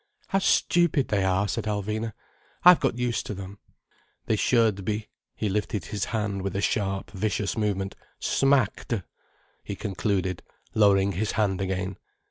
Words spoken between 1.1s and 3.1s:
are," said Alvina. "I've got